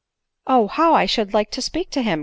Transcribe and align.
"Oh! 0.47 0.65
how 0.65 0.95
I 0.95 1.05
should 1.05 1.31
like 1.31 1.51
to 1.51 1.61
speak 1.61 1.91
to 1.91 2.01
him 2.01 2.19